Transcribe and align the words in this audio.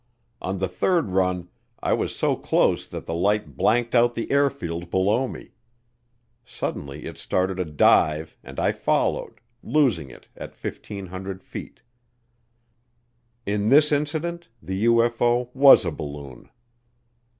On 0.41 0.57
the 0.57 0.67
third 0.67 1.11
run 1.11 1.47
I 1.83 1.93
was 1.93 2.15
so 2.15 2.35
close 2.35 2.87
that 2.87 3.05
the 3.05 3.13
light 3.13 3.55
blanked 3.55 3.93
out 3.93 4.15
the 4.15 4.31
airfield 4.31 4.89
below 4.89 5.27
me. 5.27 5.51
Suddenly 6.43 7.05
it 7.05 7.19
started 7.19 7.59
a 7.59 7.65
dive 7.65 8.35
and 8.43 8.59
I 8.59 8.71
followed, 8.71 9.39
losing 9.61 10.09
it 10.09 10.27
at 10.35 10.53
1,500 10.59 11.43
feet. 11.43 11.83
In 13.45 13.69
this 13.69 13.91
incident 13.91 14.47
the 14.59 14.85
UFO 14.85 15.53
was 15.53 15.85
a 15.85 15.91
balloon. 15.91 16.49